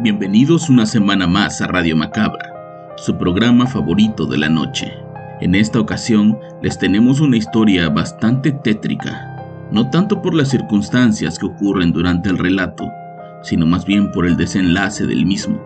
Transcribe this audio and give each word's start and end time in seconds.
Bienvenidos 0.00 0.68
una 0.68 0.86
semana 0.86 1.26
más 1.26 1.60
a 1.60 1.68
Radio 1.68 1.96
Macabra, 1.96 2.52
su 2.96 3.16
programa 3.16 3.66
favorito 3.66 4.26
de 4.26 4.38
la 4.38 4.48
noche. 4.48 4.92
En 5.40 5.54
esta 5.54 5.80
ocasión 5.80 6.38
les 6.62 6.78
tenemos 6.78 7.20
una 7.20 7.36
historia 7.36 7.88
bastante 7.88 8.52
tétrica 8.52 9.34
no 9.70 9.90
tanto 9.90 10.22
por 10.22 10.34
las 10.34 10.48
circunstancias 10.48 11.38
que 11.38 11.46
ocurren 11.46 11.92
durante 11.92 12.28
el 12.28 12.38
relato, 12.38 12.84
sino 13.42 13.66
más 13.66 13.84
bien 13.84 14.10
por 14.12 14.26
el 14.26 14.36
desenlace 14.36 15.06
del 15.06 15.26
mismo. 15.26 15.60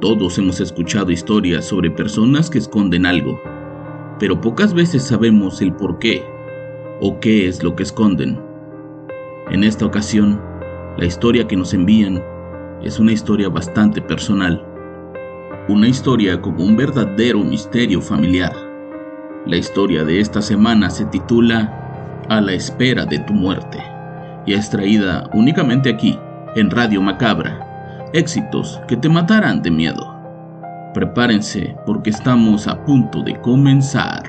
Todos 0.00 0.38
hemos 0.38 0.60
escuchado 0.60 1.10
historias 1.10 1.64
sobre 1.64 1.90
personas 1.90 2.50
que 2.50 2.58
esconden 2.58 3.06
algo, 3.06 3.40
pero 4.18 4.40
pocas 4.40 4.74
veces 4.74 5.04
sabemos 5.04 5.62
el 5.62 5.72
por 5.72 5.98
qué 5.98 6.24
o 7.00 7.18
qué 7.20 7.48
es 7.48 7.62
lo 7.62 7.76
que 7.76 7.82
esconden. 7.82 8.40
En 9.50 9.64
esta 9.64 9.86
ocasión, 9.86 10.40
la 10.96 11.06
historia 11.06 11.46
que 11.46 11.56
nos 11.56 11.72
envían 11.72 12.22
es 12.82 12.98
una 12.98 13.12
historia 13.12 13.48
bastante 13.48 14.02
personal, 14.02 14.64
una 15.68 15.86
historia 15.86 16.40
como 16.40 16.64
un 16.64 16.76
verdadero 16.76 17.38
misterio 17.40 18.00
familiar. 18.00 18.52
La 19.46 19.56
historia 19.56 20.04
de 20.04 20.20
esta 20.20 20.42
semana 20.42 20.90
se 20.90 21.04
titula 21.06 22.24
a 22.28 22.40
la 22.40 22.52
espera 22.52 23.04
de 23.04 23.20
tu 23.20 23.32
muerte 23.32 23.78
y 24.46 24.54
es 24.54 24.70
traída 24.70 25.30
únicamente 25.32 25.90
aquí, 25.90 26.18
en 26.56 26.70
Radio 26.70 27.00
Macabra. 27.00 28.10
Éxitos 28.12 28.80
que 28.88 28.96
te 28.96 29.08
matarán 29.08 29.62
de 29.62 29.70
miedo. 29.70 30.12
Prepárense 30.92 31.76
porque 31.86 32.10
estamos 32.10 32.66
a 32.66 32.84
punto 32.84 33.22
de 33.22 33.40
comenzar. 33.40 34.22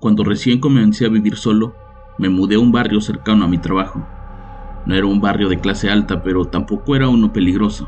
Cuando 0.00 0.24
recién 0.24 0.60
comencé 0.60 1.06
a 1.06 1.08
vivir 1.08 1.36
solo, 1.36 1.74
me 2.18 2.28
mudé 2.28 2.56
a 2.56 2.60
un 2.60 2.70
barrio 2.70 3.00
cercano 3.00 3.44
a 3.44 3.48
mi 3.48 3.58
trabajo. 3.58 4.06
No 4.88 4.94
era 4.94 5.04
un 5.06 5.20
barrio 5.20 5.50
de 5.50 5.60
clase 5.60 5.90
alta, 5.90 6.22
pero 6.22 6.46
tampoco 6.46 6.96
era 6.96 7.10
uno 7.10 7.30
peligroso. 7.30 7.86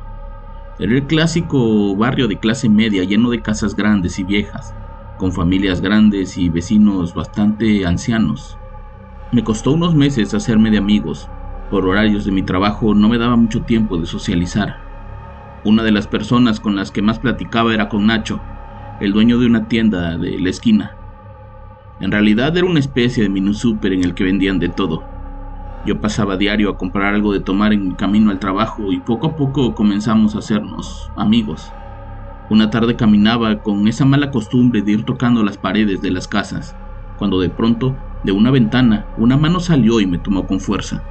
Era 0.79 0.93
el 0.93 1.07
clásico 1.07 1.97
barrio 1.97 2.29
de 2.29 2.39
clase 2.39 2.69
media 2.69 3.05
lleno 3.05 3.31
de 3.31 3.41
casas 3.41 3.75
grandes 3.75 4.19
y 4.19 4.25
viejas, 4.25 4.75
con 5.17 5.33
familias 5.33 5.81
grandes 5.81 6.37
y 6.37 6.51
vecinos 6.51 7.15
bastante 7.15 7.87
ancianos. 7.87 8.59
Me 9.33 9.43
costó 9.43 9.73
unos 9.73 9.95
meses 9.95 10.35
hacerme 10.35 10.71
de 10.71 10.77
amigos. 10.77 11.27
Por 11.71 11.89
horarios 11.89 12.27
de 12.27 12.33
mi 12.33 12.43
trabajo 12.43 12.95
no 12.95 13.09
me 13.09 13.17
daba 13.17 13.37
mucho 13.37 13.63
tiempo 13.63 13.97
de 13.97 14.07
socializar. 14.07 14.75
Una 15.65 15.83
de 15.83 15.93
las 15.93 16.07
personas 16.07 16.61
con 16.61 16.77
las 16.77 16.91
que 16.91 17.01
más 17.01 17.19
platicaba 17.19 17.73
era 17.73 17.89
con 17.89 18.09
Nacho, 18.09 18.43
el 19.01 19.15
dueño 19.15 19.39
de 19.39 19.47
una 19.47 19.69
tienda 19.69 20.19
de 20.19 20.39
la 20.39 20.51
esquina. 20.51 20.99
En 21.99 22.13
realidad 22.13 22.55
era 22.55 22.67
una 22.67 22.81
especie 22.81 23.23
de 23.23 23.31
mini 23.31 23.53
en 23.85 24.05
el 24.05 24.15
que 24.15 24.25
vendían 24.25 24.59
de 24.59 24.69
todo. 24.69 25.10
Yo 25.83 25.99
pasaba 25.99 26.37
diario 26.37 26.69
a 26.69 26.77
comprar 26.77 27.15
algo 27.15 27.33
de 27.33 27.41
tomar 27.41 27.73
en 27.73 27.89
mi 27.89 27.95
camino 27.95 28.31
al 28.31 28.39
trabajo 28.39 28.93
y 28.93 29.01
poco 29.01 29.29
a 29.29 29.37
poco 29.37 29.75
comenzamos 29.75 30.35
a 30.35 30.41
hacernos 30.41 31.11
amigos. 31.17 31.73
Una 32.51 32.69
tarde 32.69 32.97
caminaba 32.97 33.63
con 33.63 33.89
esa 33.89 34.05
mala 34.05 34.31
costumbre 34.31 34.83
de 34.83 34.93
ir 34.93 35.05
tocando 35.05 35.43
las 35.43 35.57
paredes 35.57 36.03
de 36.03 36.11
las 36.11 36.29
casas, 36.29 36.77
cuando 37.17 37.41
de 37.41 37.49
pronto, 37.49 37.97
de 38.25 38.33
una 38.33 38.51
ventana, 38.51 39.07
una 39.17 39.39
mano 39.39 39.61
salió 39.61 40.01
y 40.01 40.07
me 40.07 40.19
tomó 40.19 40.47
con 40.47 40.61
fuerza. 40.61 41.03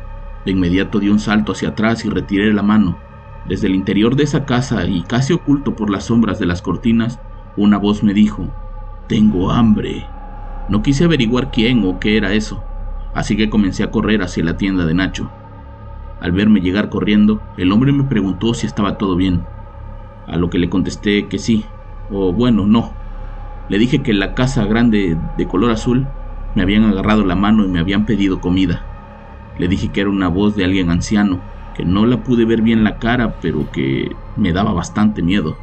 De 0.46 0.52
inmediato 0.52 1.00
di 1.00 1.09
un 1.09 1.19
salto 1.19 1.53
hacia 1.53 1.69
atrás 1.69 2.06
y 2.06 2.09
retiré 2.09 2.53
la 2.53 2.62
mano. 2.62 3.00
Desde 3.47 3.68
el 3.68 3.74
interior 3.74 4.16
de 4.16 4.24
esa 4.24 4.46
casa 4.46 4.85
y 4.85 5.02
casi 5.02 5.34
oculto 5.34 5.75
por 5.75 5.90
las 5.90 6.06
sombras 6.06 6.38
de 6.38 6.46
las 6.46 6.62
cortinas, 6.62 7.19
una 7.58 7.79
voz 7.79 8.03
me 8.03 8.13
dijo, 8.13 8.53
Tengo 9.08 9.52
hambre. 9.52 10.06
No 10.68 10.84
quise 10.84 11.06
averiguar 11.06 11.50
quién 11.50 11.84
o 11.84 12.00
qué 12.00 12.18
era 12.18 12.34
eso, 12.34 12.63
así 13.14 13.38
que 13.38 13.50
comencé 13.50 13.84
a 13.84 13.92
correr 13.92 14.22
hacia 14.22 14.44
la 14.44 14.58
tienda 14.58 14.86
de 14.86 14.94
Nacho. 14.94 15.31
Al 16.20 16.31
verme 16.31 16.62
llegar 16.62 16.90
corriendo, 16.90 17.42
el 17.58 17.72
hombre 17.72 17.92
me 17.92 18.03
preguntó 18.03 18.53
si 18.53 18.68
estaba 18.68 18.97
todo 18.97 19.16
bien 19.16 19.46
a 20.30 20.38
lo 20.38 20.50
que 20.50 20.59
le 20.59 20.70
contesté 20.70 21.28
que 21.28 21.40
sí, 21.40 21.66
o 22.09 22.31
bueno, 22.34 22.66
no. 22.68 22.96
Le 23.68 23.80
dije 23.80 24.03
que 24.03 24.12
en 24.12 24.20
la 24.20 24.36
casa 24.36 24.66
grande 24.66 25.18
de 25.38 25.47
color 25.47 25.72
azul 25.72 26.08
me 26.53 26.62
habían 26.62 26.84
agarrado 26.84 27.25
la 27.25 27.36
mano 27.36 27.66
y 27.66 27.70
me 27.70 27.80
habían 27.80 28.06
pedido 28.06 28.40
comida. 28.40 28.86
Le 29.58 29.68
dije 29.68 29.91
que 29.91 30.02
era 30.02 30.09
una 30.09 30.28
voz 30.28 30.56
de 30.56 30.66
alguien 30.66 30.91
anciano, 30.91 31.41
que 31.74 31.84
no 31.84 32.06
la 32.06 32.18
pude 32.24 32.46
ver 32.46 32.62
bien 32.62 32.84
la 32.84 33.00
cara, 33.00 33.38
pero 33.41 33.70
que 33.72 34.08
me 34.36 34.53
daba 34.53 34.72
bastante 34.72 35.22
miedo. 35.22 35.58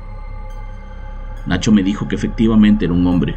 Nacho 1.46 1.70
me 1.70 1.82
dijo 1.82 2.08
que 2.08 2.16
efectivamente 2.16 2.84
era 2.84 2.94
un 2.94 3.06
hombre, 3.06 3.36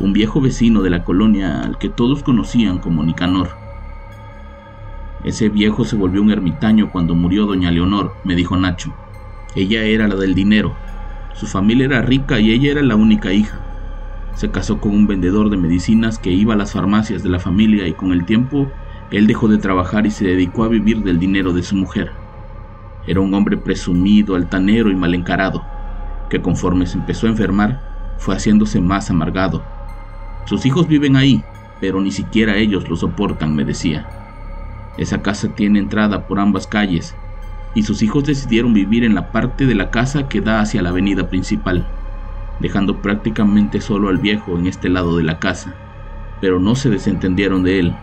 un 0.00 0.12
viejo 0.12 0.40
vecino 0.40 0.82
de 0.82 0.90
la 0.90 1.04
colonia 1.04 1.62
al 1.62 1.78
que 1.78 1.88
todos 1.88 2.22
conocían 2.22 2.78
como 2.78 3.02
Nicanor. 3.02 3.50
Ese 5.24 5.48
viejo 5.48 5.84
se 5.84 5.96
volvió 5.96 6.22
un 6.22 6.30
ermitaño 6.30 6.90
cuando 6.92 7.16
murió 7.16 7.46
doña 7.46 7.72
Leonor, 7.72 8.12
me 8.24 8.36
dijo 8.36 8.56
Nacho. 8.56 8.94
Ella 9.56 9.82
era 9.82 10.06
la 10.06 10.14
del 10.14 10.34
dinero. 10.34 10.76
Su 11.34 11.46
familia 11.46 11.86
era 11.86 12.02
rica 12.02 12.38
y 12.38 12.52
ella 12.52 12.70
era 12.70 12.82
la 12.82 12.94
única 12.94 13.32
hija. 13.32 13.60
Se 14.36 14.50
casó 14.50 14.80
con 14.80 14.94
un 14.94 15.08
vendedor 15.08 15.50
de 15.50 15.56
medicinas 15.56 16.18
que 16.18 16.30
iba 16.30 16.54
a 16.54 16.56
las 16.56 16.72
farmacias 16.72 17.24
de 17.24 17.30
la 17.30 17.40
familia 17.40 17.88
y 17.88 17.94
con 17.94 18.12
el 18.12 18.24
tiempo 18.24 18.68
él 19.10 19.26
dejó 19.26 19.48
de 19.48 19.58
trabajar 19.58 20.06
y 20.06 20.10
se 20.10 20.26
dedicó 20.26 20.64
a 20.64 20.68
vivir 20.68 21.02
del 21.02 21.18
dinero 21.18 21.52
de 21.52 21.62
su 21.62 21.74
mujer. 21.74 22.12
Era 23.06 23.20
un 23.20 23.32
hombre 23.34 23.56
presumido, 23.56 24.36
altanero 24.36 24.90
y 24.90 24.94
mal 24.94 25.14
encarado, 25.14 25.64
que 26.28 26.42
conforme 26.42 26.86
se 26.86 26.98
empezó 26.98 27.26
a 27.26 27.30
enfermar, 27.30 27.80
fue 28.18 28.36
haciéndose 28.36 28.80
más 28.80 29.10
amargado. 29.10 29.77
Sus 30.48 30.64
hijos 30.64 30.88
viven 30.88 31.14
ahí, 31.14 31.44
pero 31.78 32.00
ni 32.00 32.10
siquiera 32.10 32.56
ellos 32.56 32.88
lo 32.88 32.96
soportan, 32.96 33.54
me 33.54 33.66
decía. 33.66 34.08
Esa 34.96 35.20
casa 35.20 35.54
tiene 35.54 35.78
entrada 35.78 36.26
por 36.26 36.40
ambas 36.40 36.66
calles 36.66 37.14
y 37.74 37.82
sus 37.82 38.02
hijos 38.02 38.24
decidieron 38.24 38.72
vivir 38.72 39.04
en 39.04 39.14
la 39.14 39.30
parte 39.30 39.66
de 39.66 39.74
la 39.74 39.90
casa 39.90 40.26
que 40.26 40.40
da 40.40 40.60
hacia 40.60 40.80
la 40.80 40.88
avenida 40.88 41.28
principal, 41.28 41.86
dejando 42.60 43.02
prácticamente 43.02 43.82
solo 43.82 44.08
al 44.08 44.16
viejo 44.16 44.56
en 44.56 44.66
este 44.66 44.88
lado 44.88 45.18
de 45.18 45.22
la 45.22 45.38
casa. 45.38 45.74
Pero 46.40 46.60
no 46.60 46.76
se 46.76 46.88
desentendieron 46.88 47.62
de 47.62 47.80
él. 47.80 47.94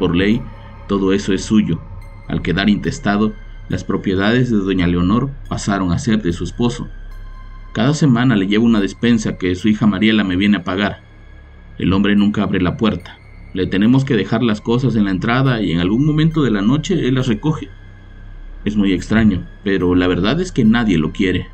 Por 0.00 0.16
ley, 0.16 0.42
todo 0.88 1.12
eso 1.12 1.32
es 1.32 1.44
suyo. 1.44 1.80
Al 2.26 2.42
quedar 2.42 2.68
intestado, 2.68 3.34
las 3.68 3.84
propiedades 3.84 4.50
de 4.50 4.56
doña 4.56 4.88
Leonor 4.88 5.30
pasaron 5.48 5.92
a 5.92 6.00
ser 6.00 6.20
de 6.22 6.32
su 6.32 6.42
esposo. 6.42 6.88
Cada 7.72 7.94
semana 7.94 8.34
le 8.34 8.48
llevo 8.48 8.64
una 8.64 8.80
despensa 8.80 9.38
que 9.38 9.54
su 9.54 9.68
hija 9.68 9.86
Mariela 9.86 10.24
me 10.24 10.34
viene 10.34 10.56
a 10.56 10.64
pagar. 10.64 11.03
El 11.78 11.92
hombre 11.92 12.14
nunca 12.14 12.42
abre 12.42 12.60
la 12.60 12.76
puerta. 12.76 13.18
Le 13.52 13.66
tenemos 13.66 14.04
que 14.04 14.16
dejar 14.16 14.42
las 14.42 14.60
cosas 14.60 14.96
en 14.96 15.04
la 15.04 15.10
entrada 15.10 15.62
y 15.62 15.72
en 15.72 15.80
algún 15.80 16.06
momento 16.06 16.42
de 16.42 16.50
la 16.50 16.62
noche 16.62 17.06
él 17.06 17.14
las 17.14 17.26
recoge. 17.26 17.68
Es 18.64 18.76
muy 18.76 18.92
extraño, 18.92 19.46
pero 19.62 19.94
la 19.94 20.06
verdad 20.06 20.40
es 20.40 20.52
que 20.52 20.64
nadie 20.64 20.98
lo 20.98 21.12
quiere. 21.12 21.48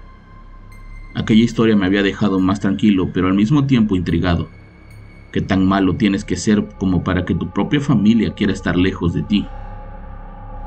Aquella 1.15 1.43
historia 1.43 1.75
me 1.75 1.87
había 1.87 2.03
dejado 2.03 2.39
más 2.39 2.61
tranquilo, 2.61 3.11
pero 3.13 3.27
al 3.27 3.35
mismo 3.35 3.67
tiempo 3.67 3.97
intrigado. 3.97 4.51
¿Qué 5.33 5.41
tan 5.41 5.67
malo 5.67 5.97
tienes 5.97 6.25
que 6.25 6.37
ser 6.37 6.69
como 6.79 7.03
para 7.03 7.25
que 7.25 7.35
tu 7.35 7.53
propia 7.53 7.81
familia 7.81 8.35
quiera 8.35 8.53
estar 8.53 8.77
lejos 8.77 9.13
de 9.13 9.23
ti? 9.23 9.47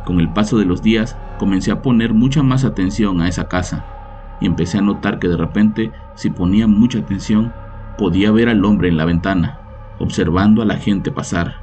Con 0.05 0.19
el 0.19 0.33
paso 0.33 0.57
de 0.57 0.65
los 0.65 0.81
días, 0.81 1.17
comencé 1.39 1.71
a 1.71 1.81
poner 1.81 2.13
mucha 2.13 2.43
más 2.43 2.65
atención 2.65 3.21
a 3.21 3.29
esa 3.29 3.47
casa, 3.47 3.85
y 4.41 4.45
empecé 4.45 4.77
a 4.77 4.81
notar 4.81 5.19
que 5.19 5.29
de 5.29 5.37
repente, 5.37 5.91
si 6.15 6.29
ponía 6.29 6.67
mucha 6.67 6.99
atención, 6.99 7.53
podía 7.97 8.31
ver 8.31 8.49
al 8.49 8.63
hombre 8.65 8.87
en 8.89 8.97
la 8.97 9.05
ventana, 9.05 9.59
observando 9.99 10.61
a 10.61 10.65
la 10.65 10.77
gente 10.77 11.11
pasar. 11.11 11.55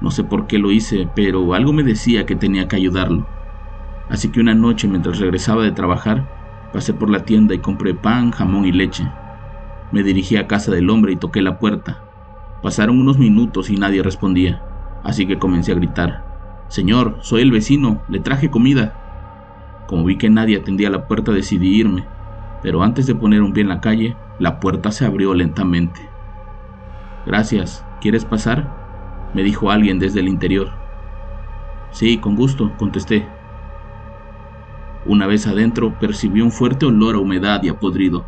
No 0.00 0.10
sé 0.10 0.24
por 0.24 0.46
qué 0.46 0.58
lo 0.58 0.70
hice, 0.70 1.08
pero 1.14 1.54
algo 1.54 1.72
me 1.72 1.82
decía 1.82 2.26
que 2.26 2.36
tenía 2.36 2.68
que 2.68 2.76
ayudarlo. 2.76 3.26
Así 4.08 4.30
que 4.30 4.40
una 4.40 4.54
noche 4.54 4.88
mientras 4.88 5.18
regresaba 5.18 5.62
de 5.62 5.72
trabajar, 5.72 6.28
pasé 6.72 6.92
por 6.92 7.08
la 7.08 7.24
tienda 7.24 7.54
y 7.54 7.58
compré 7.58 7.94
pan, 7.94 8.32
jamón 8.32 8.66
y 8.66 8.72
leche. 8.72 9.08
Me 9.92 10.02
dirigí 10.02 10.36
a 10.36 10.46
casa 10.46 10.72
del 10.72 10.90
hombre 10.90 11.12
y 11.12 11.16
toqué 11.16 11.40
la 11.40 11.58
puerta. 11.58 12.02
Pasaron 12.62 12.98
unos 12.98 13.18
minutos 13.18 13.70
y 13.70 13.76
nadie 13.76 14.02
respondía, 14.02 14.62
así 15.04 15.26
que 15.26 15.38
comencé 15.38 15.72
a 15.72 15.76
gritar. 15.76 16.24
Señor, 16.68 17.18
soy 17.20 17.42
el 17.42 17.52
vecino, 17.52 18.02
le 18.08 18.20
traje 18.20 18.50
comida. 18.50 19.84
Como 19.86 20.04
vi 20.04 20.16
que 20.16 20.30
nadie 20.30 20.56
atendía 20.56 20.90
la 20.90 21.06
puerta 21.06 21.30
decidí 21.30 21.76
irme, 21.76 22.06
pero 22.64 22.82
antes 22.82 23.06
de 23.06 23.14
poner 23.14 23.42
un 23.42 23.52
pie 23.52 23.62
en 23.62 23.68
la 23.68 23.82
calle, 23.82 24.16
la 24.38 24.58
puerta 24.58 24.90
se 24.90 25.04
abrió 25.04 25.34
lentamente. 25.34 26.00
Gracias. 27.26 27.84
¿Quieres 28.00 28.24
pasar? 28.24 28.82
me 29.34 29.42
dijo 29.42 29.70
alguien 29.70 29.98
desde 29.98 30.20
el 30.20 30.28
interior. 30.28 30.70
Sí, 31.90 32.18
con 32.18 32.36
gusto, 32.36 32.72
contesté. 32.78 33.28
Una 35.04 35.26
vez 35.26 35.46
adentro 35.46 35.98
percibí 35.98 36.40
un 36.40 36.52
fuerte 36.52 36.86
olor 36.86 37.16
a 37.16 37.18
humedad 37.18 37.62
y 37.62 37.68
a 37.68 37.78
podrido. 37.78 38.24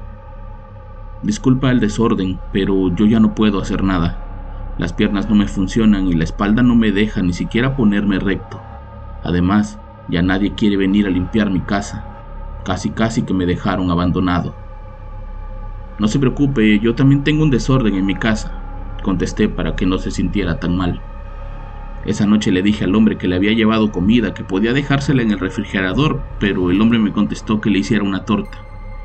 Disculpa 1.23 1.71
el 1.71 1.81
desorden, 1.81 2.39
pero 2.53 2.95
yo 2.95 3.07
ya 3.07 3.21
no 3.21 3.35
puedo 3.35 3.61
hacer 3.61 3.85
nada. 3.85 4.75
Las 4.79 4.93
piernas 4.93 5.31
no 5.31 5.37
me 5.37 5.49
funcionan 5.49 6.09
y 6.09 6.13
la 6.13 6.25
espalda 6.25 6.63
no 6.63 6.75
me 6.75 6.93
deja 6.93 7.23
ni 7.23 7.33
siquiera 7.33 7.75
ponerme 7.75 8.19
recto. 8.19 8.61
Además, 9.23 9.79
ya 10.09 10.21
nadie 10.21 10.55
quiere 10.55 10.77
venir 10.77 11.07
a 11.07 11.11
limpiar 11.11 11.51
mi 11.51 11.61
casa. 11.61 12.16
Casi 12.67 12.91
casi 12.91 13.23
que 13.23 13.33
me 13.33 13.47
dejaron 13.47 13.93
abandonado. 13.93 14.53
No 16.01 16.09
se 16.09 16.19
preocupe, 16.19 16.81
yo 16.81 16.97
también 16.97 17.23
tengo 17.23 17.45
un 17.45 17.51
desorden 17.51 17.95
en 17.95 18.05
mi 18.05 18.17
casa, 18.17 18.99
contesté 19.05 19.49
para 19.49 19.77
que 19.77 19.87
no 19.87 19.99
se 19.99 20.11
sintiera 20.11 20.59
tan 20.59 20.77
mal. 20.77 21.01
Esa 22.05 22.27
noche 22.27 22.51
le 22.51 22.63
dije 22.63 22.83
al 22.83 22.97
hombre 22.97 23.19
que 23.19 23.29
le 23.29 23.37
había 23.37 23.53
llevado 23.53 23.93
comida, 23.93 24.35
que 24.35 24.43
podía 24.43 24.73
dejársela 24.73 25.23
en 25.23 25.31
el 25.31 25.39
refrigerador, 25.39 26.21
pero 26.41 26.73
el 26.73 26.81
hombre 26.81 26.99
me 26.99 27.13
contestó 27.13 27.61
que 27.61 27.71
le 27.71 27.79
hiciera 27.79 28.03
una 28.03 28.25
torta, 28.25 28.59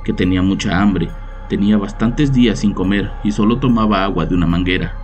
que 0.04 0.13
tenía 0.13 0.42
mucha 0.42 0.81
hambre, 0.81 1.10
tenía 1.48 1.78
bastantes 1.78 2.34
días 2.34 2.62
sin 2.62 2.74
comer 2.74 3.12
y 3.24 3.31
solo 3.31 3.60
tomaba 3.60 4.04
agua 4.04 4.25
de 4.25 4.34
una 4.34 4.48
manguera. 4.48 4.96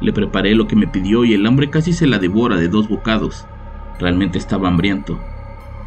Le 0.00 0.14
preparé 0.14 0.54
lo 0.54 0.66
que 0.66 0.74
me 0.74 0.86
pidió 0.86 1.26
y 1.26 1.34
el 1.34 1.46
hombre 1.46 1.68
casi 1.68 1.92
se 1.92 2.06
la 2.06 2.18
devora 2.18 2.56
de 2.56 2.68
dos 2.68 2.88
bocados. 2.88 3.46
Realmente 3.98 4.38
estaba 4.38 4.68
hambriento. 4.68 5.20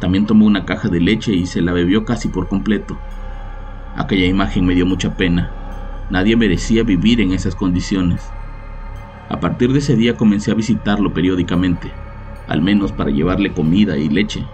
También 0.04 0.26
tomó 0.26 0.44
una 0.44 0.66
caja 0.66 0.90
de 0.90 1.00
leche 1.00 1.32
y 1.32 1.46
se 1.46 1.62
la 1.62 1.72
bebió 1.72 2.04
casi 2.04 2.28
por 2.28 2.46
completo. 2.46 2.98
Aquella 3.96 4.26
imagen 4.26 4.66
me 4.66 4.74
dio 4.74 4.84
mucha 4.84 5.16
pena. 5.16 5.50
Nadie 6.10 6.36
merecía 6.36 6.82
vivir 6.82 7.22
en 7.22 7.32
esas 7.32 7.54
condiciones. 7.54 8.20
A 9.30 9.40
partir 9.40 9.72
de 9.72 9.78
ese 9.78 9.96
día 9.96 10.14
comencé 10.14 10.50
a 10.50 10.54
visitarlo 10.54 11.14
periódicamente, 11.14 11.90
al 12.48 12.60
menos 12.60 12.92
para 12.92 13.12
llevarle 13.12 13.54
comida 13.54 13.96
y 13.96 14.10
leche. 14.10 14.44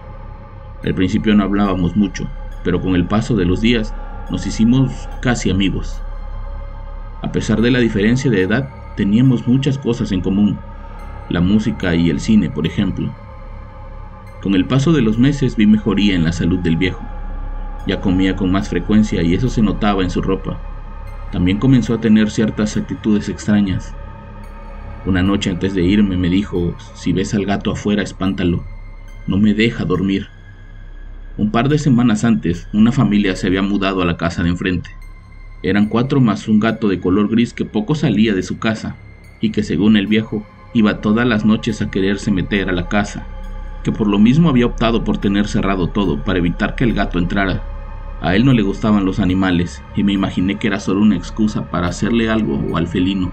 Al 0.85 0.95
principio 0.95 1.35
no 1.35 1.43
hablábamos 1.43 1.97
mucho, 1.97 2.29
pero 2.63 2.79
con 2.79 2.95
el 2.95 3.05
paso 3.07 3.35
de 3.35 3.43
los 3.43 3.59
días 3.59 3.93
nos 4.29 4.47
hicimos 4.47 5.09
casi 5.21 5.49
amigos. 5.49 6.01
A 7.21 7.33
pesar 7.33 7.59
de 7.59 7.71
la 7.71 7.79
diferencia 7.79 8.31
de 8.31 8.41
edad, 8.41 8.69
teníamos 8.95 9.45
muchas 9.45 9.77
cosas 9.77 10.13
en 10.13 10.21
común, 10.21 10.57
la 11.27 11.41
música 11.41 11.93
y 11.93 12.09
el 12.09 12.21
cine, 12.21 12.49
por 12.49 12.65
ejemplo. 12.65 13.13
Con 14.41 14.55
el 14.55 14.65
paso 14.65 14.91
de 14.91 15.03
los 15.03 15.19
meses 15.19 15.55
vi 15.55 15.67
mejoría 15.67 16.15
en 16.15 16.23
la 16.23 16.31
salud 16.31 16.59
del 16.59 16.75
viejo. 16.75 17.07
Ya 17.85 18.01
comía 18.01 18.35
con 18.35 18.51
más 18.51 18.69
frecuencia 18.69 19.21
y 19.21 19.35
eso 19.35 19.49
se 19.49 19.61
notaba 19.61 20.01
en 20.01 20.09
su 20.09 20.21
ropa. 20.21 20.59
También 21.31 21.59
comenzó 21.59 21.93
a 21.93 22.01
tener 22.01 22.31
ciertas 22.31 22.75
actitudes 22.75 23.29
extrañas. 23.29 23.93
Una 25.05 25.21
noche 25.21 25.51
antes 25.51 25.75
de 25.75 25.83
irme 25.83 26.17
me 26.17 26.29
dijo, 26.29 26.75
si 26.95 27.13
ves 27.13 27.35
al 27.35 27.45
gato 27.45 27.71
afuera, 27.71 28.01
espántalo. 28.01 28.65
No 29.27 29.37
me 29.37 29.53
deja 29.53 29.85
dormir. 29.85 30.27
Un 31.37 31.51
par 31.51 31.69
de 31.69 31.77
semanas 31.77 32.23
antes, 32.23 32.67
una 32.73 32.91
familia 32.91 33.35
se 33.35 33.47
había 33.47 33.61
mudado 33.61 34.01
a 34.01 34.05
la 34.05 34.17
casa 34.17 34.41
de 34.41 34.49
enfrente. 34.49 34.89
Eran 35.63 35.87
cuatro 35.87 36.19
más 36.19 36.47
un 36.47 36.59
gato 36.59 36.87
de 36.87 36.99
color 36.99 37.29
gris 37.29 37.53
que 37.53 37.65
poco 37.65 37.93
salía 37.93 38.33
de 38.33 38.43
su 38.43 38.57
casa 38.57 38.97
y 39.39 39.51
que 39.51 39.61
según 39.61 39.97
el 39.97 40.07
viejo 40.07 40.45
iba 40.73 40.99
todas 40.99 41.27
las 41.27 41.45
noches 41.45 41.81
a 41.81 41.91
quererse 41.91 42.31
meter 42.31 42.69
a 42.69 42.73
la 42.73 42.87
casa, 42.87 43.27
que 43.83 43.91
por 43.91 44.07
lo 44.07 44.19
mismo 44.19 44.49
había 44.49 44.65
optado 44.65 45.03
por 45.03 45.17
tener 45.17 45.47
cerrado 45.47 45.87
todo 45.89 46.23
para 46.23 46.39
evitar 46.39 46.75
que 46.75 46.83
el 46.83 46.93
gato 46.93 47.19
entrara. 47.19 47.63
A 48.21 48.35
él 48.35 48.45
no 48.45 48.53
le 48.53 48.61
gustaban 48.61 49.05
los 49.05 49.19
animales 49.19 49.83
y 49.95 50.03
me 50.03 50.13
imaginé 50.13 50.59
que 50.59 50.67
era 50.67 50.79
solo 50.79 51.01
una 51.01 51.15
excusa 51.15 51.71
para 51.71 51.87
hacerle 51.87 52.29
algo 52.29 52.59
o 52.69 52.77
al 52.77 52.87
felino. 52.87 53.31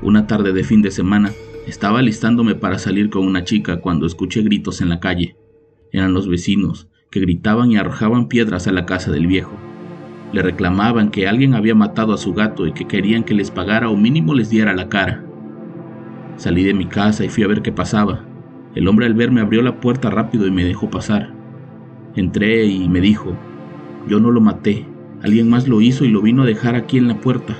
Una 0.00 0.26
tarde 0.26 0.52
de 0.52 0.64
fin 0.64 0.82
de 0.82 0.90
semana, 0.90 1.32
estaba 1.66 2.00
alistándome 2.00 2.54
para 2.54 2.78
salir 2.78 3.10
con 3.10 3.26
una 3.26 3.44
chica 3.44 3.80
cuando 3.80 4.06
escuché 4.06 4.42
gritos 4.42 4.80
en 4.80 4.88
la 4.88 5.00
calle. 5.00 5.36
Eran 5.92 6.14
los 6.14 6.28
vecinos, 6.28 6.88
que 7.10 7.20
gritaban 7.20 7.70
y 7.70 7.76
arrojaban 7.76 8.28
piedras 8.28 8.66
a 8.66 8.72
la 8.72 8.86
casa 8.86 9.12
del 9.12 9.26
viejo. 9.26 9.52
Le 10.32 10.42
reclamaban 10.42 11.10
que 11.10 11.28
alguien 11.28 11.54
había 11.54 11.74
matado 11.74 12.14
a 12.14 12.18
su 12.18 12.32
gato 12.32 12.66
y 12.66 12.72
que 12.72 12.86
querían 12.86 13.22
que 13.22 13.34
les 13.34 13.50
pagara 13.50 13.90
o 13.90 13.96
mínimo 13.96 14.34
les 14.34 14.48
diera 14.48 14.72
la 14.74 14.88
cara. 14.88 15.24
Salí 16.36 16.64
de 16.64 16.74
mi 16.74 16.86
casa 16.86 17.24
y 17.24 17.28
fui 17.28 17.44
a 17.44 17.48
ver 17.48 17.62
qué 17.62 17.70
pasaba. 17.70 18.24
El 18.74 18.88
hombre 18.88 19.06
al 19.06 19.14
verme 19.14 19.40
abrió 19.40 19.60
la 19.62 19.80
puerta 19.80 20.08
rápido 20.08 20.46
y 20.46 20.50
me 20.50 20.64
dejó 20.64 20.88
pasar. 20.88 21.30
Entré 22.16 22.64
y 22.64 22.88
me 22.88 23.00
dijo, 23.00 23.36
yo 24.08 24.18
no 24.18 24.30
lo 24.30 24.40
maté. 24.40 24.86
Alguien 25.22 25.50
más 25.50 25.68
lo 25.68 25.80
hizo 25.80 26.04
y 26.04 26.08
lo 26.08 26.22
vino 26.22 26.42
a 26.42 26.46
dejar 26.46 26.74
aquí 26.74 26.98
en 26.98 27.08
la 27.08 27.20
puerta. 27.20 27.54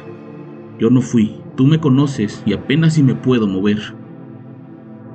Yo 0.79 0.91
no 0.91 1.01
fui. 1.01 1.37
Tú 1.57 1.67
me 1.67 1.79
conoces 1.79 2.43
y 2.47 2.55
apenas 2.55 2.95
si 2.95 3.03
me 3.03 3.15
puedo 3.15 3.47
mover. 3.47 3.95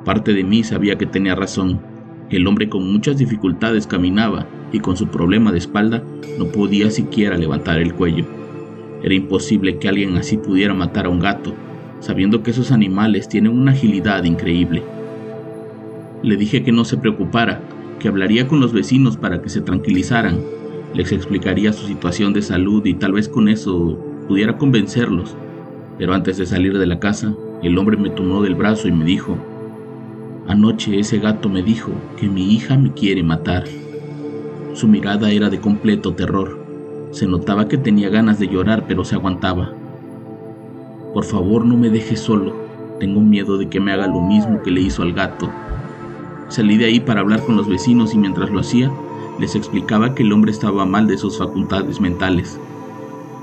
Parte 0.05 0.33
de 0.33 0.44
mí 0.44 0.63
sabía 0.63 0.97
que 0.97 1.07
tenía 1.07 1.35
razón. 1.35 1.81
El 2.29 2.45
hombre 2.45 2.69
con 2.69 2.91
muchas 2.91 3.17
dificultades 3.17 3.88
caminaba 3.88 4.47
y 4.71 4.79
con 4.79 4.95
su 4.97 5.07
problema 5.07 5.51
de 5.51 5.57
espalda 5.57 6.03
no 6.38 6.45
podía 6.45 6.91
siquiera 6.91 7.38
levantar 7.38 7.79
el 7.79 7.94
cuello. 7.94 8.25
Era 9.03 9.13
imposible 9.13 9.77
que 9.77 9.89
alguien 9.89 10.15
así 10.17 10.38
pudiera 10.38 10.73
matar 10.73 11.05
a 11.05 11.09
un 11.09 11.19
gato, 11.19 11.53
sabiendo 11.99 12.44
que 12.44 12.51
esos 12.51 12.71
animales 12.71 13.27
tienen 13.29 13.51
una 13.51 13.71
agilidad 13.71 14.23
increíble. 14.23 14.83
Le 16.23 16.37
dije 16.37 16.63
que 16.63 16.71
no 16.71 16.85
se 16.85 16.97
preocupara, 16.97 17.61
que 17.99 18.07
hablaría 18.07 18.47
con 18.47 18.59
los 18.59 18.73
vecinos 18.73 19.17
para 19.17 19.41
que 19.41 19.49
se 19.49 19.61
tranquilizaran 19.61 20.39
les 20.93 21.11
explicaría 21.11 21.73
su 21.73 21.85
situación 21.85 22.33
de 22.33 22.41
salud 22.41 22.85
y 22.85 22.93
tal 22.93 23.13
vez 23.13 23.29
con 23.29 23.49
eso 23.49 23.99
pudiera 24.27 24.57
convencerlos. 24.57 25.35
Pero 25.97 26.13
antes 26.13 26.37
de 26.37 26.45
salir 26.45 26.77
de 26.77 26.87
la 26.87 26.99
casa, 26.99 27.33
el 27.61 27.77
hombre 27.77 27.97
me 27.97 28.09
tomó 28.09 28.41
del 28.41 28.55
brazo 28.55 28.87
y 28.87 28.91
me 28.91 29.05
dijo, 29.05 29.37
Anoche 30.47 30.97
ese 30.97 31.19
gato 31.19 31.49
me 31.49 31.61
dijo 31.61 31.91
que 32.17 32.27
mi 32.27 32.53
hija 32.53 32.77
me 32.77 32.93
quiere 32.93 33.21
matar. 33.21 33.65
Su 34.73 34.87
mirada 34.87 35.29
era 35.31 35.49
de 35.49 35.59
completo 35.59 36.13
terror. 36.13 36.65
Se 37.11 37.27
notaba 37.27 37.67
que 37.67 37.77
tenía 37.77 38.09
ganas 38.09 38.39
de 38.39 38.47
llorar, 38.47 38.85
pero 38.87 39.03
se 39.03 39.15
aguantaba. 39.15 39.73
Por 41.13 41.25
favor, 41.25 41.65
no 41.65 41.75
me 41.75 41.89
dejes 41.89 42.21
solo. 42.21 42.55
Tengo 42.99 43.21
miedo 43.21 43.57
de 43.57 43.67
que 43.67 43.79
me 43.79 43.91
haga 43.91 44.07
lo 44.07 44.21
mismo 44.21 44.61
que 44.61 44.71
le 44.71 44.81
hizo 44.81 45.03
al 45.03 45.13
gato. 45.13 45.49
Salí 46.49 46.77
de 46.77 46.85
ahí 46.85 47.01
para 47.01 47.19
hablar 47.19 47.44
con 47.44 47.57
los 47.57 47.67
vecinos 47.67 48.13
y 48.13 48.17
mientras 48.17 48.49
lo 48.49 48.61
hacía, 48.61 48.89
les 49.38 49.55
explicaba 49.55 50.15
que 50.15 50.23
el 50.23 50.31
hombre 50.31 50.51
estaba 50.51 50.85
mal 50.85 51.05
de 51.05 51.17
sus 51.17 51.38
facultades 51.38 51.99
mentales. 51.99 52.57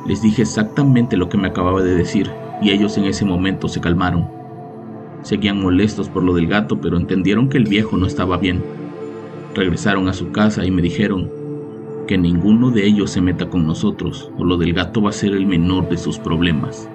Les 0.07 0.23
dije 0.23 0.43
exactamente 0.43 1.19
lo 1.19 1.29
que 1.29 1.37
me 1.37 1.49
acababa 1.49 1.83
de 1.83 1.95
decir 1.95 2.31
y 2.63 2.71
ellos 2.71 2.97
en 2.97 3.05
ese 3.05 3.27
momento 3.27 3.69
se 3.69 3.83
calmaron. 3.83 4.27
Seguían 5.23 5.61
molestos 5.61 6.09
por 6.09 6.23
lo 6.23 6.35
del 6.35 6.47
gato, 6.47 6.81
pero 6.81 6.97
entendieron 6.97 7.51
que 7.51 7.59
el 7.59 7.65
viejo 7.65 7.99
no 7.99 8.07
estaba 8.07 8.39
bien. 8.39 8.65
Regresaron 9.55 10.09
a 10.09 10.15
su 10.15 10.33
casa 10.33 10.65
y 10.65 10.71
me 10.71 10.83
dijeron 10.83 11.31
que 12.09 12.17
ninguno 12.17 12.71
de 12.71 12.87
ellos 12.87 13.11
se 13.11 13.21
meta 13.21 13.51
con 13.51 13.67
nosotros 13.67 14.31
o 14.39 14.45
lo 14.45 14.57
del 14.57 14.73
gato 14.73 15.03
va 15.03 15.11
a 15.11 15.13
ser 15.13 15.35
el 15.35 15.47
menor 15.47 15.91
de 15.91 15.99
sus 15.99 16.19
problemas. 16.19 16.89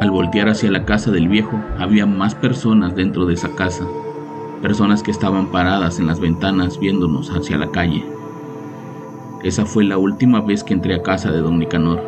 Al 0.00 0.10
voltear 0.10 0.48
hacia 0.48 0.70
la 0.70 0.86
casa 0.86 1.10
del 1.10 1.28
viejo, 1.28 1.60
había 1.78 2.06
más 2.06 2.34
personas 2.34 2.96
dentro 2.96 3.26
de 3.26 3.34
esa 3.34 3.54
casa 3.54 3.86
personas 4.62 5.02
que 5.02 5.10
estaban 5.10 5.46
paradas 5.46 5.98
en 5.98 6.06
las 6.06 6.20
ventanas 6.20 6.78
viéndonos 6.78 7.30
hacia 7.30 7.58
la 7.58 7.70
calle. 7.70 8.04
Esa 9.42 9.66
fue 9.66 9.84
la 9.84 9.98
última 9.98 10.40
vez 10.40 10.64
que 10.64 10.72
entré 10.72 10.94
a 10.94 11.02
casa 11.02 11.30
de 11.30 11.40
don 11.40 11.58
Nicanor. 11.58 12.02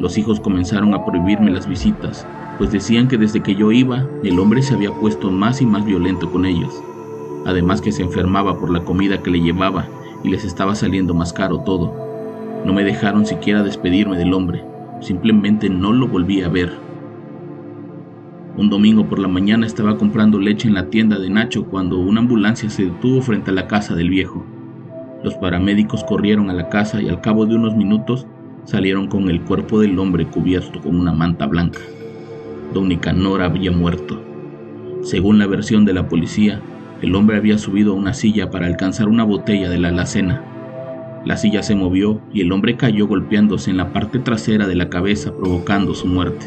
Los 0.00 0.18
hijos 0.18 0.40
comenzaron 0.40 0.94
a 0.94 1.04
prohibirme 1.04 1.50
las 1.50 1.68
visitas, 1.68 2.26
pues 2.58 2.72
decían 2.72 3.08
que 3.08 3.18
desde 3.18 3.42
que 3.42 3.54
yo 3.54 3.70
iba, 3.70 4.04
el 4.24 4.38
hombre 4.38 4.62
se 4.62 4.74
había 4.74 4.92
puesto 4.92 5.30
más 5.30 5.62
y 5.62 5.66
más 5.66 5.84
violento 5.84 6.30
con 6.30 6.44
ellos. 6.44 6.82
Además 7.46 7.80
que 7.80 7.92
se 7.92 8.02
enfermaba 8.02 8.58
por 8.58 8.70
la 8.70 8.84
comida 8.84 9.22
que 9.22 9.30
le 9.30 9.40
llevaba 9.40 9.86
y 10.24 10.28
les 10.28 10.44
estaba 10.44 10.74
saliendo 10.74 11.14
más 11.14 11.32
caro 11.32 11.60
todo. 11.60 11.94
No 12.64 12.72
me 12.72 12.82
dejaron 12.82 13.26
siquiera 13.26 13.62
despedirme 13.62 14.18
del 14.18 14.34
hombre, 14.34 14.64
simplemente 15.00 15.68
no 15.68 15.92
lo 15.92 16.08
volví 16.08 16.42
a 16.42 16.48
ver. 16.48 16.85
Un 18.58 18.70
domingo 18.70 19.06
por 19.06 19.18
la 19.18 19.28
mañana 19.28 19.66
estaba 19.66 19.98
comprando 19.98 20.38
leche 20.38 20.66
en 20.66 20.72
la 20.72 20.88
tienda 20.88 21.18
de 21.18 21.28
Nacho 21.28 21.66
cuando 21.66 21.98
una 21.98 22.20
ambulancia 22.20 22.70
se 22.70 22.86
detuvo 22.86 23.20
frente 23.20 23.50
a 23.50 23.54
la 23.54 23.66
casa 23.66 23.94
del 23.94 24.08
viejo. 24.08 24.46
Los 25.22 25.34
paramédicos 25.34 26.02
corrieron 26.04 26.48
a 26.48 26.54
la 26.54 26.70
casa 26.70 27.02
y 27.02 27.10
al 27.10 27.20
cabo 27.20 27.44
de 27.44 27.54
unos 27.54 27.76
minutos 27.76 28.26
salieron 28.64 29.08
con 29.08 29.28
el 29.28 29.42
cuerpo 29.42 29.78
del 29.80 29.98
hombre 29.98 30.24
cubierto 30.24 30.80
con 30.80 30.98
una 30.98 31.12
manta 31.12 31.46
blanca. 31.46 31.80
Don 32.72 32.88
Nicanor 32.88 33.42
había 33.42 33.72
muerto. 33.72 34.22
Según 35.02 35.38
la 35.38 35.46
versión 35.46 35.84
de 35.84 35.92
la 35.92 36.08
policía, 36.08 36.62
el 37.02 37.14
hombre 37.14 37.36
había 37.36 37.58
subido 37.58 37.92
a 37.92 37.96
una 37.96 38.14
silla 38.14 38.50
para 38.50 38.66
alcanzar 38.66 39.08
una 39.08 39.24
botella 39.24 39.68
de 39.68 39.78
la 39.78 39.88
alacena. 39.88 40.42
La 41.26 41.36
silla 41.36 41.62
se 41.62 41.74
movió 41.74 42.22
y 42.32 42.40
el 42.40 42.52
hombre 42.52 42.78
cayó 42.78 43.06
golpeándose 43.06 43.70
en 43.70 43.76
la 43.76 43.92
parte 43.92 44.18
trasera 44.18 44.66
de 44.66 44.76
la 44.76 44.88
cabeza 44.88 45.36
provocando 45.36 45.92
su 45.92 46.06
muerte. 46.06 46.46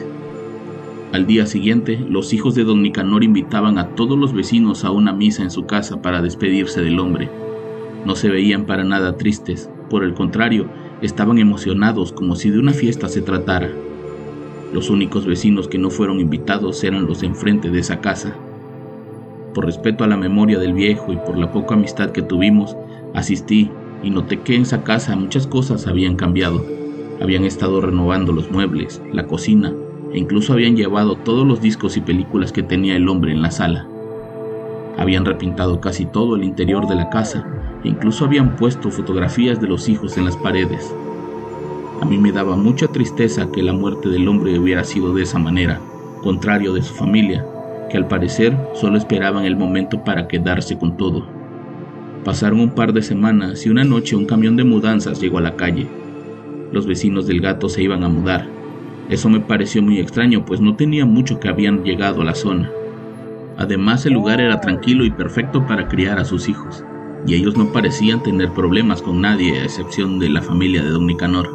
Al 1.11 1.25
día 1.25 1.47
siguiente, 1.47 1.99
los 2.07 2.33
hijos 2.33 2.53
de 2.53 2.63
don 2.63 2.83
Nicanor 2.83 3.23
invitaban 3.23 3.79
a 3.79 3.95
todos 3.95 4.15
los 4.15 4.31
vecinos 4.31 4.85
a 4.85 4.91
una 4.91 5.11
misa 5.11 5.41
en 5.41 5.49
su 5.49 5.65
casa 5.65 6.03
para 6.03 6.21
despedirse 6.21 6.83
del 6.83 6.99
hombre. 6.99 7.31
No 8.05 8.15
se 8.15 8.29
veían 8.29 8.67
para 8.67 8.83
nada 8.83 9.17
tristes, 9.17 9.71
por 9.89 10.03
el 10.03 10.13
contrario, 10.13 10.67
estaban 11.01 11.39
emocionados 11.39 12.11
como 12.11 12.35
si 12.35 12.51
de 12.51 12.59
una 12.59 12.73
fiesta 12.73 13.09
se 13.09 13.23
tratara. 13.23 13.71
Los 14.71 14.91
únicos 14.91 15.25
vecinos 15.25 15.67
que 15.67 15.79
no 15.79 15.89
fueron 15.89 16.19
invitados 16.19 16.83
eran 16.83 17.07
los 17.07 17.21
de 17.21 17.27
enfrente 17.27 17.71
de 17.71 17.79
esa 17.79 18.01
casa. 18.01 18.35
Por 19.55 19.65
respeto 19.65 20.03
a 20.03 20.07
la 20.07 20.15
memoria 20.15 20.59
del 20.59 20.73
viejo 20.73 21.11
y 21.11 21.15
por 21.15 21.39
la 21.39 21.51
poca 21.51 21.73
amistad 21.73 22.11
que 22.11 22.21
tuvimos, 22.21 22.77
asistí 23.15 23.71
y 24.03 24.11
noté 24.11 24.41
que 24.41 24.53
en 24.53 24.61
esa 24.61 24.83
casa 24.83 25.15
muchas 25.15 25.47
cosas 25.47 25.87
habían 25.87 26.15
cambiado. 26.15 26.63
Habían 27.19 27.45
estado 27.45 27.81
renovando 27.81 28.31
los 28.31 28.51
muebles, 28.51 29.01
la 29.11 29.25
cocina 29.25 29.73
e 30.13 30.19
incluso 30.19 30.53
habían 30.53 30.75
llevado 30.75 31.15
todos 31.15 31.45
los 31.45 31.61
discos 31.61 31.97
y 31.97 32.01
películas 32.01 32.51
que 32.51 32.63
tenía 32.63 32.95
el 32.95 33.07
hombre 33.07 33.31
en 33.31 33.41
la 33.41 33.51
sala. 33.51 33.87
Habían 34.97 35.25
repintado 35.25 35.79
casi 35.79 36.05
todo 36.05 36.35
el 36.35 36.43
interior 36.43 36.87
de 36.87 36.95
la 36.95 37.09
casa 37.09 37.45
e 37.83 37.87
incluso 37.87 38.25
habían 38.25 38.55
puesto 38.55 38.91
fotografías 38.91 39.61
de 39.61 39.67
los 39.67 39.87
hijos 39.87 40.17
en 40.17 40.25
las 40.25 40.35
paredes. 40.37 40.93
A 42.01 42.05
mí 42.05 42.17
me 42.17 42.31
daba 42.31 42.55
mucha 42.55 42.87
tristeza 42.87 43.51
que 43.51 43.61
la 43.61 43.73
muerte 43.73 44.09
del 44.09 44.27
hombre 44.27 44.57
hubiera 44.57 44.83
sido 44.83 45.13
de 45.13 45.23
esa 45.23 45.37
manera, 45.37 45.79
contrario 46.21 46.73
de 46.73 46.81
su 46.81 46.93
familia, 46.93 47.45
que 47.89 47.97
al 47.97 48.07
parecer 48.07 48.55
solo 48.73 48.97
esperaban 48.97 49.45
el 49.45 49.57
momento 49.57 50.03
para 50.03 50.27
quedarse 50.27 50.77
con 50.77 50.95
todo. 50.95 51.25
Pasaron 52.23 52.59
un 52.59 52.71
par 52.71 52.93
de 52.93 53.01
semanas 53.01 53.65
y 53.65 53.69
una 53.69 53.83
noche 53.83 54.15
un 54.15 54.25
camión 54.25 54.55
de 54.55 54.63
mudanzas 54.63 55.19
llegó 55.19 55.37
a 55.37 55.41
la 55.41 55.55
calle. 55.55 55.87
Los 56.71 56.85
vecinos 56.85 57.25
del 57.27 57.41
gato 57.41 57.69
se 57.69 57.81
iban 57.81 58.03
a 58.03 58.09
mudar. 58.09 58.58
Eso 59.09 59.27
me 59.27 59.39
pareció 59.39 59.81
muy 59.81 59.99
extraño, 59.99 60.45
pues 60.45 60.61
no 60.61 60.75
tenía 60.75 61.05
mucho 61.05 61.39
que 61.39 61.49
habían 61.49 61.83
llegado 61.83 62.21
a 62.21 62.25
la 62.25 62.35
zona. 62.35 62.69
Además, 63.57 64.05
el 64.05 64.13
lugar 64.13 64.39
era 64.39 64.61
tranquilo 64.61 65.03
y 65.03 65.09
perfecto 65.09 65.65
para 65.65 65.87
criar 65.87 66.19
a 66.19 66.25
sus 66.25 66.47
hijos, 66.47 66.83
y 67.25 67.33
ellos 67.33 67.57
no 67.57 67.71
parecían 67.71 68.21
tener 68.21 68.51
problemas 68.51 69.01
con 69.01 69.19
nadie 69.19 69.59
a 69.59 69.63
excepción 69.63 70.19
de 70.19 70.29
la 70.29 70.43
familia 70.43 70.83
de 70.83 70.91
don 70.91 71.07
Nicanor. 71.07 71.49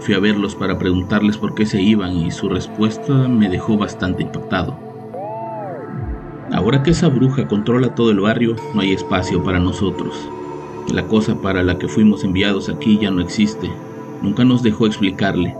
Fui 0.00 0.14
a 0.14 0.18
verlos 0.18 0.54
para 0.54 0.78
preguntarles 0.78 1.36
por 1.36 1.54
qué 1.54 1.66
se 1.66 1.82
iban 1.82 2.16
y 2.16 2.30
su 2.30 2.48
respuesta 2.48 3.12
me 3.28 3.50
dejó 3.50 3.76
bastante 3.76 4.22
impactado. 4.22 4.78
Ahora 6.50 6.82
que 6.82 6.90
esa 6.90 7.08
bruja 7.08 7.46
controla 7.46 7.94
todo 7.94 8.10
el 8.10 8.20
barrio, 8.20 8.56
no 8.74 8.80
hay 8.80 8.92
espacio 8.92 9.44
para 9.44 9.60
nosotros. 9.60 10.28
La 10.92 11.06
cosa 11.06 11.40
para 11.40 11.62
la 11.62 11.78
que 11.78 11.86
fuimos 11.86 12.24
enviados 12.24 12.70
aquí 12.70 12.98
ya 12.98 13.10
no 13.10 13.20
existe. 13.20 13.70
Nunca 14.22 14.42
nos 14.42 14.62
dejó 14.62 14.86
explicarle. 14.86 15.54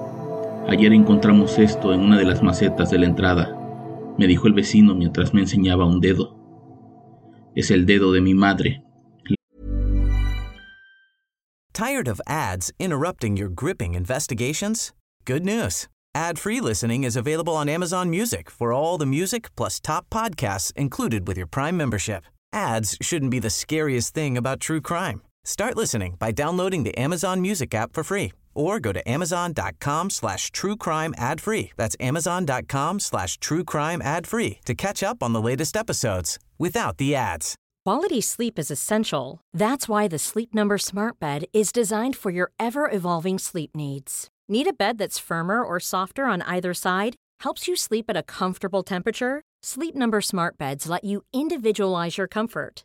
Ayer 0.71 0.93
encontramos 0.93 1.59
esto 1.59 1.93
en 1.93 2.01
una 2.01 2.17
de 2.17 2.25
las 2.25 2.45
macetas 2.45 2.91
de 2.91 2.99
la 3.01 3.07
entrada, 3.07 3.59
me 4.17 4.29
dijo 4.29 4.47
el 4.47 4.53
vecino 4.53 4.95
mientras 4.95 5.35
me 5.35 5.41
enseñaba 5.41 5.85
un 5.85 6.01
dedo. 6.01 6.37
Es 7.57 7.73
el 7.73 7.87
dedo 7.87 8.13
de 8.13 8.21
mi 8.21 8.35
madre, 8.35 8.81
Tired 11.73 12.09
of 12.09 12.21
ads 12.27 12.73
interrupting 12.79 13.37
your 13.37 13.49
gripping 13.49 13.95
investigations? 13.95 14.93
Good 15.25 15.45
news. 15.45 15.89
Ad-free 16.15 16.61
listening 16.61 17.05
is 17.05 17.17
available 17.17 17.57
on 17.57 17.69
Amazon 17.69 18.09
Music 18.11 18.49
for 18.51 18.73
all 18.73 18.99
the 18.99 19.07
music 19.07 19.49
plus 19.57 19.81
top 19.81 20.09
podcasts 20.11 20.73
included 20.77 21.27
with 21.27 21.37
your 21.37 21.49
Prime 21.49 21.77
membership. 21.77 22.25
Ads 22.53 22.97
shouldn't 23.01 23.31
be 23.31 23.41
the 23.41 23.51
scariest 23.51 24.15
thing 24.15 24.37
about 24.37 24.61
true 24.61 24.81
crime. 24.81 25.23
Start 25.45 25.77
listening 25.77 26.17
by 26.19 26.33
downloading 26.33 26.85
the 26.85 26.97
Amazon 26.97 27.41
Music 27.41 27.75
app 27.75 27.93
for 27.93 28.05
free 28.05 28.33
or 28.55 28.81
go 28.81 28.93
to 28.93 29.09
amazon.com 29.09 30.11
slash 30.11 30.51
true 30.51 30.77
crime 30.77 31.15
ad 31.17 31.41
free. 31.41 31.73
That's 31.77 31.97
amazon.com 32.01 33.01
slash 33.01 33.39
true 33.39 33.65
crime 33.65 34.03
ad 34.03 34.27
free 34.27 34.59
to 34.65 34.75
catch 34.75 35.03
up 35.03 35.23
on 35.23 35.33
the 35.33 35.41
latest 35.41 35.77
episodes 35.77 36.39
without 36.59 36.99
the 36.99 37.15
ads. 37.15 37.57
Quality 37.85 38.21
sleep 38.21 38.59
is 38.59 38.71
essential. 38.71 39.41
That's 39.55 39.89
why 39.89 40.07
the 40.07 40.19
Sleep 40.19 40.55
Number 40.55 40.77
Smart 40.77 41.19
Bed 41.19 41.45
is 41.53 41.73
designed 41.73 42.15
for 42.15 42.31
your 42.31 42.53
ever 42.59 42.91
evolving 42.91 43.39
sleep 43.39 43.71
needs. 43.75 44.29
Need 44.49 44.67
a 44.67 44.73
bed 44.73 44.99
that's 44.99 45.19
firmer 45.19 45.63
or 45.63 45.81
softer 45.81 46.27
on 46.27 46.43
either 46.43 46.75
side? 46.75 47.17
Helps 47.41 47.67
you 47.67 47.77
sleep 47.77 48.07
at 48.09 48.19
a 48.19 48.23
comfortable 48.23 48.83
temperature? 48.83 49.41
Sleep 49.63 49.95
Number 49.95 50.21
Smart 50.21 50.59
Beds 50.59 50.89
let 50.89 51.05
you 51.05 51.23
individualize 51.33 52.19
your 52.19 52.29
comfort 52.29 52.85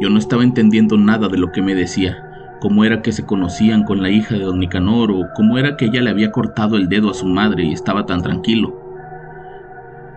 Yo 0.00 0.10
no 0.10 0.18
estaba 0.18 0.44
entendiendo 0.44 0.96
nada 0.96 1.28
de 1.28 1.38
lo 1.38 1.50
que 1.50 1.60
me 1.60 1.74
decía, 1.74 2.24
cómo 2.60 2.84
era 2.84 3.02
que 3.02 3.12
se 3.12 3.26
conocían 3.26 3.84
con 3.84 4.00
la 4.00 4.10
hija 4.10 4.36
de 4.36 4.44
don 4.44 4.60
Nicanor 4.60 5.10
o 5.10 5.28
cómo 5.34 5.58
era 5.58 5.76
que 5.76 5.86
ella 5.86 6.00
le 6.00 6.10
había 6.10 6.30
cortado 6.30 6.76
el 6.76 6.88
dedo 6.88 7.10
a 7.10 7.14
su 7.14 7.26
madre 7.26 7.64
y 7.64 7.72
estaba 7.72 8.06
tan 8.06 8.22
tranquilo. 8.22 8.80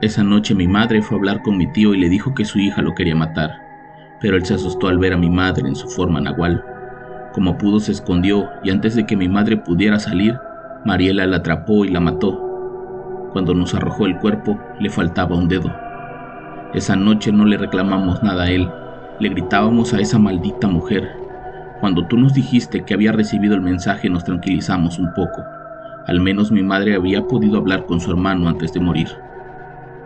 Esa 0.01 0.23
noche 0.23 0.55
mi 0.55 0.67
madre 0.67 1.01
fue 1.01 1.17
a 1.17 1.19
hablar 1.19 1.41
con 1.41 1.57
mi 1.57 1.71
tío 1.71 1.93
y 1.93 1.99
le 1.99 2.09
dijo 2.09 2.33
que 2.33 2.45
su 2.45 2.59
hija 2.59 2.81
lo 2.81 2.93
quería 2.93 3.15
matar, 3.15 3.51
pero 4.19 4.35
él 4.35 4.45
se 4.45 4.53
asustó 4.53 4.87
al 4.87 4.99
ver 4.99 5.13
a 5.13 5.17
mi 5.17 5.29
madre 5.29 5.67
en 5.67 5.75
su 5.75 5.87
forma 5.87 6.21
nahual. 6.21 6.63
Como 7.33 7.57
pudo 7.57 7.79
se 7.79 7.91
escondió 7.91 8.49
y 8.63 8.69
antes 8.69 8.95
de 8.95 9.05
que 9.05 9.15
mi 9.15 9.29
madre 9.29 9.57
pudiera 9.57 9.99
salir, 9.99 10.37
Mariela 10.85 11.25
la 11.25 11.37
atrapó 11.37 11.85
y 11.85 11.89
la 11.89 11.99
mató. 11.99 12.39
Cuando 13.31 13.53
nos 13.53 13.73
arrojó 13.73 14.05
el 14.05 14.17
cuerpo, 14.17 14.59
le 14.79 14.89
faltaba 14.89 15.35
un 15.35 15.47
dedo. 15.47 15.71
Esa 16.73 16.95
noche 16.95 17.31
no 17.31 17.45
le 17.45 17.57
reclamamos 17.57 18.21
nada 18.23 18.43
a 18.43 18.49
él, 18.49 18.69
le 19.19 19.29
gritábamos 19.29 19.93
a 19.93 19.99
esa 19.99 20.17
maldita 20.17 20.67
mujer. 20.67 21.11
Cuando 21.79 22.05
tú 22.05 22.17
nos 22.17 22.33
dijiste 22.33 22.83
que 22.83 22.93
había 22.93 23.11
recibido 23.11 23.55
el 23.55 23.61
mensaje 23.61 24.09
nos 24.09 24.23
tranquilizamos 24.23 24.99
un 24.99 25.13
poco. 25.13 25.43
Al 26.07 26.19
menos 26.19 26.51
mi 26.51 26.63
madre 26.63 26.95
había 26.95 27.27
podido 27.27 27.57
hablar 27.57 27.85
con 27.85 27.99
su 27.99 28.11
hermano 28.11 28.47
antes 28.47 28.73
de 28.73 28.79
morir. 28.79 29.07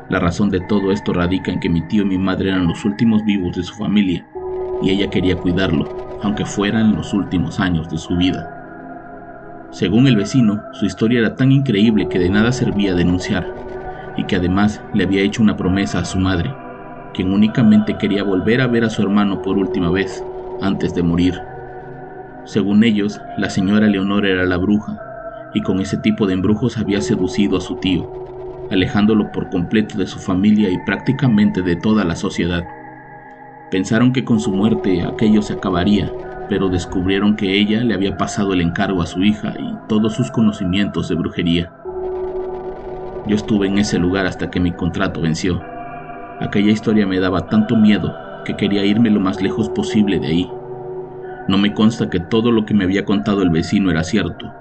La 0.10 0.20
razón 0.20 0.50
de 0.50 0.62
todo 0.62 0.92
esto 0.92 1.14
radica 1.14 1.52
en 1.52 1.60
que 1.60 1.70
mi 1.70 1.82
tío 1.88 2.04
y 2.04 2.06
mi 2.06 2.18
madre 2.18 2.50
eran 2.50 2.68
los 2.68 2.86
últimos 2.86 3.24
vivos 3.26 3.56
de 3.56 3.64
su 3.64 3.74
familia, 3.76 4.26
y 4.82 4.92
ella 4.92 5.10
quería 5.10 5.36
cuidarlo, 5.36 5.90
aunque 6.22 6.46
fueran 6.46 6.96
los 6.96 7.14
últimos 7.14 7.60
años 7.60 7.90
de 7.90 7.98
su 7.98 8.16
vida. 8.16 8.52
Según 9.72 10.08
el 10.08 10.16
vecino, 10.16 10.62
su 10.74 10.86
historia 10.86 11.20
era 11.20 11.36
tan 11.36 11.52
increíble 11.52 12.08
que 12.08 12.20
de 12.20 12.30
nada 12.30 12.52
servía 12.52 12.94
denunciar, 12.94 13.54
y 14.16 14.26
que 14.26 14.36
además 14.36 14.82
le 14.94 15.04
había 15.04 15.22
hecho 15.22 15.42
una 15.42 15.58
promesa 15.58 16.00
a 16.00 16.06
su 16.06 16.20
madre, 16.20 16.54
quien 17.16 17.32
únicamente 17.32 17.98
quería 17.98 18.24
volver 18.24 18.62
a 18.62 18.68
ver 18.68 18.84
a 18.84 18.90
su 18.90 19.02
hermano 19.02 19.42
por 19.42 19.58
última 19.58 19.90
vez, 19.90 20.24
antes 20.62 20.94
de 20.94 21.02
morir. 21.02 21.40
Según 22.44 22.84
ellos, 22.84 23.22
la 23.38 23.50
señora 23.50 23.88
Leonor 23.88 24.26
era 24.26 24.46
la 24.46 24.58
bruja, 24.58 25.00
y 25.54 25.62
con 25.62 25.80
ese 25.80 25.98
tipo 25.98 26.28
de 26.28 26.34
embrujos 26.34 26.78
había 26.78 27.02
seducido 27.02 27.58
a 27.58 27.62
su 27.62 27.78
tío, 27.78 28.12
alejándolo 28.70 29.32
por 29.32 29.50
completo 29.50 29.98
de 29.98 30.06
su 30.06 30.20
familia 30.20 30.70
y 30.70 30.78
prácticamente 30.86 31.62
de 31.62 31.78
toda 31.78 32.04
la 32.04 32.16
sociedad. 32.16 32.66
Pensaron 33.72 34.12
que 34.12 34.26
con 34.26 34.40
su 34.40 34.52
muerte 34.52 35.02
aquello 35.04 35.42
se 35.42 35.54
acabaría, 35.54 36.12
pero 36.50 36.70
descubrieron 36.70 37.36
que 37.36 37.58
ella 37.58 37.84
le 37.84 37.94
había 37.94 38.18
pasado 38.18 38.54
el 38.54 38.62
encargo 38.62 39.02
a 39.02 39.08
su 39.08 39.24
hija 39.24 39.54
y 39.58 39.74
todos 39.88 40.14
sus 40.14 40.30
conocimientos 40.30 41.08
de 41.10 41.16
brujería. 41.16 41.72
Yo 43.26 43.36
estuve 43.36 43.68
en 43.68 43.80
ese 43.80 43.98
lugar 43.98 44.28
hasta 44.28 44.52
que 44.52 44.60
mi 44.60 44.72
contrato 44.72 45.22
venció. 45.22 45.62
Aquella 46.42 46.72
historia 46.72 47.08
me 47.08 47.20
daba 47.20 47.48
tanto 47.48 47.76
miedo 47.76 48.14
que 48.44 48.56
quería 48.56 48.86
irme 48.86 49.10
lo 49.10 49.20
más 49.20 49.42
lejos 49.42 49.70
posible 49.70 50.20
de 50.20 50.28
ahí. 50.28 50.52
No 51.48 51.58
me 51.58 51.74
consta 51.74 52.10
que 52.10 52.20
todo 52.20 52.52
lo 52.52 52.66
que 52.66 52.74
me 52.74 52.84
había 52.84 53.06
contado 53.06 53.42
el 53.42 53.50
vecino 53.50 53.90
era 53.90 54.04
cierto, 54.04 54.52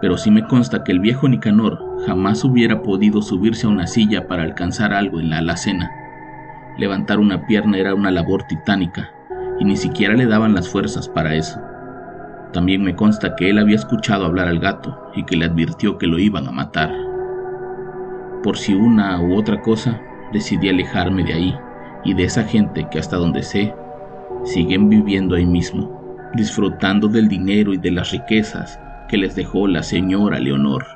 pero 0.00 0.16
sí 0.16 0.30
me 0.30 0.46
consta 0.46 0.82
que 0.82 0.92
el 0.92 1.00
viejo 1.00 1.28
Nicanor 1.28 1.78
jamás 2.06 2.44
hubiera 2.44 2.82
podido 2.82 3.22
subirse 3.22 3.66
a 3.66 3.70
una 3.70 3.86
silla 3.86 4.26
para 4.26 4.42
alcanzar 4.42 4.92
algo 4.92 5.20
en 5.20 5.30
la 5.30 5.38
alacena. 5.38 5.90
Levantar 6.78 7.18
una 7.18 7.46
pierna 7.46 7.78
era 7.78 7.94
una 7.94 8.10
labor 8.10 8.44
titánica, 8.44 9.10
y 9.58 9.64
ni 9.64 9.76
siquiera 9.76 10.14
le 10.14 10.26
daban 10.26 10.54
las 10.54 10.68
fuerzas 10.68 11.08
para 11.08 11.34
eso. 11.34 11.60
También 12.52 12.82
me 12.82 12.96
consta 12.96 13.36
que 13.36 13.50
él 13.50 13.58
había 13.58 13.76
escuchado 13.76 14.24
hablar 14.24 14.48
al 14.48 14.58
gato 14.58 15.10
y 15.14 15.24
que 15.24 15.36
le 15.36 15.44
advirtió 15.44 15.98
que 15.98 16.06
lo 16.06 16.18
iban 16.18 16.48
a 16.48 16.52
matar. 16.52 16.90
Por 18.42 18.56
si 18.56 18.74
una 18.74 19.20
u 19.20 19.36
otra 19.36 19.60
cosa, 19.60 20.00
decidí 20.32 20.68
alejarme 20.68 21.24
de 21.24 21.32
ahí 21.32 21.58
y 22.04 22.14
de 22.14 22.24
esa 22.24 22.44
gente 22.44 22.86
que 22.90 22.98
hasta 22.98 23.16
donde 23.16 23.42
sé, 23.42 23.74
siguen 24.44 24.88
viviendo 24.88 25.34
ahí 25.34 25.46
mismo, 25.46 26.30
disfrutando 26.34 27.08
del 27.08 27.28
dinero 27.28 27.74
y 27.74 27.78
de 27.78 27.90
las 27.90 28.10
riquezas 28.10 28.78
que 29.08 29.16
les 29.16 29.34
dejó 29.34 29.66
la 29.66 29.82
señora 29.82 30.38
Leonor. 30.38 30.86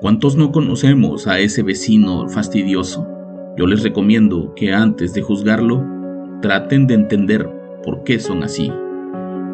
¿Cuántos 0.00 0.34
no 0.34 0.50
conocemos 0.50 1.28
a 1.28 1.38
ese 1.38 1.62
vecino 1.62 2.28
fastidioso? 2.28 3.06
Yo 3.56 3.66
les 3.66 3.84
recomiendo 3.84 4.52
que 4.56 4.74
antes 4.74 5.14
de 5.14 5.22
juzgarlo, 5.22 5.86
traten 6.40 6.88
de 6.88 6.94
entender 6.94 7.61
por 7.82 8.04
qué 8.04 8.18
son 8.18 8.42
así. 8.42 8.68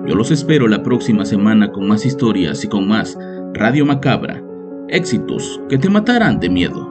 Yo 0.07 0.15
los 0.15 0.31
espero 0.31 0.69
la 0.69 0.83
próxima 0.83 1.25
semana 1.25 1.71
con 1.71 1.87
más 1.87 2.07
historias 2.07 2.65
y 2.65 2.69
con 2.69 2.89
más 2.89 3.17
Radio 3.55 3.85
Macabra. 3.85 4.43
Éxitos 4.89 5.61
que 5.69 5.77
te 5.77 5.91
matarán 5.91 6.41
de 6.41 6.49
miedo. 6.49 6.89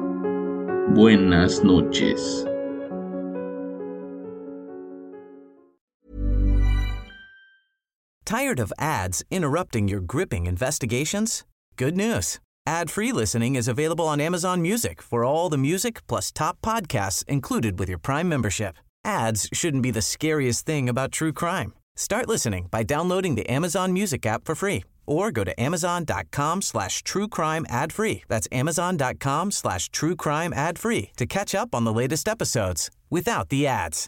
Buenas 0.93 1.63
noches. 1.63 2.45
Tired 8.25 8.59
of 8.59 8.73
ads 8.77 9.23
interrupting 9.31 9.87
your 9.87 10.01
gripping 10.01 10.47
investigations? 10.47 11.45
Good 11.77 11.95
news. 11.95 12.39
Ad-free 12.65 13.13
listening 13.13 13.55
is 13.55 13.69
available 13.69 14.05
on 14.05 14.19
Amazon 14.19 14.61
Music 14.61 15.01
for 15.01 15.23
all 15.23 15.47
the 15.47 15.57
music 15.57 16.05
plus 16.07 16.31
top 16.31 16.57
podcasts 16.61 17.23
included 17.27 17.79
with 17.79 17.87
your 17.87 17.97
Prime 17.97 18.27
membership. 18.27 18.75
Ads 19.07 19.49
shouldn't 19.53 19.83
be 19.83 19.91
the 19.91 20.01
scariest 20.01 20.65
thing 20.65 20.89
about 20.89 21.13
true 21.13 21.31
crime. 21.31 21.73
Start 21.95 22.27
listening 22.27 22.67
by 22.69 22.83
downloading 22.83 23.35
the 23.35 23.49
Amazon 23.49 23.93
Music 23.93 24.25
app 24.25 24.43
for 24.45 24.53
free 24.53 24.83
or 25.07 25.31
go 25.31 25.45
to 25.45 25.59
amazon.com 25.59 26.61
slash 26.61 27.01
true 27.01 27.29
crime 27.29 27.65
ad 27.69 27.93
free. 27.93 28.23
That's 28.27 28.47
amazon.com 28.51 29.51
slash 29.51 29.89
true 29.89 30.15
crime 30.17 30.53
ad 30.53 30.77
free 30.77 31.11
to 31.15 31.25
catch 31.25 31.55
up 31.55 31.73
on 31.73 31.85
the 31.85 31.93
latest 31.93 32.27
episodes 32.27 32.91
without 33.09 33.47
the 33.49 33.65
ads. 33.65 34.07